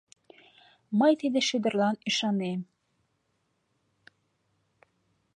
[0.99, 2.61] Мый тиде шӱдырлан ӱшанем.